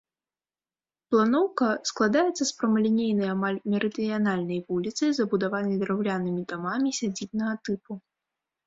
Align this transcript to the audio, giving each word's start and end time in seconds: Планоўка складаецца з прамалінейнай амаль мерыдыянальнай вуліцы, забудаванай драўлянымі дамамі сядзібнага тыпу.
Планоўка 1.11 1.67
складаецца 1.89 2.39
з 2.45 2.49
прамалінейнай 2.61 3.29
амаль 3.35 3.61
мерыдыянальнай 3.75 4.59
вуліцы, 4.73 5.03
забудаванай 5.21 5.75
драўлянымі 5.85 6.41
дамамі 6.55 6.89
сядзібнага 7.05 7.53
тыпу. 7.69 7.91